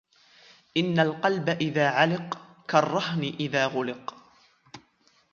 إنَّ 0.77 0.99
الْقَلْبَ 0.99 1.49
إذَا 1.49 1.89
عَلِقَ 1.89 2.37
كَالرَّهْنِ 2.67 3.35
إذَا 3.39 3.65
غُلِقَ 3.65 4.15